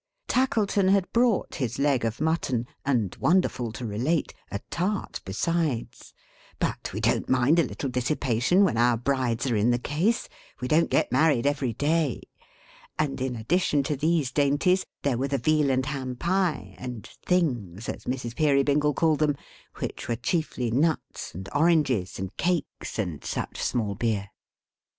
[0.27, 6.15] Tackleton had brought his leg of mutton, and, wonderful to relate, a tart besides
[6.57, 10.27] but we don't mind a little dissipation when our brides are in the case;
[10.59, 12.23] we don't get married every day
[12.97, 17.87] and in addition to these dainties, there were the Veal and Ham Pie, and "things,"
[17.87, 18.35] as Mrs.
[18.35, 19.35] Peerybingle called them;
[19.75, 24.31] which were chiefly nuts and oranges, and cakes, and such small deer.